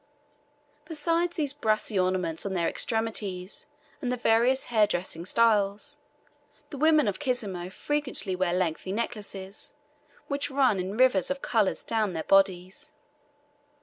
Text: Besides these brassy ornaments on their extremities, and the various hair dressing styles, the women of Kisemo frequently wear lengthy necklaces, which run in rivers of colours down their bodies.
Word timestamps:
Besides 0.85 1.35
these 1.37 1.53
brassy 1.53 1.99
ornaments 1.99 2.43
on 2.43 2.55
their 2.55 2.67
extremities, 2.67 3.67
and 4.01 4.11
the 4.11 4.17
various 4.17 4.63
hair 4.63 4.87
dressing 4.87 5.27
styles, 5.27 5.99
the 6.71 6.77
women 6.79 7.07
of 7.07 7.19
Kisemo 7.19 7.69
frequently 7.71 8.35
wear 8.35 8.51
lengthy 8.51 8.91
necklaces, 8.93 9.75
which 10.27 10.49
run 10.49 10.79
in 10.79 10.97
rivers 10.97 11.29
of 11.29 11.43
colours 11.43 11.83
down 11.83 12.13
their 12.13 12.23
bodies. 12.23 12.89